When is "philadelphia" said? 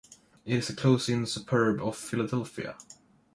1.95-2.75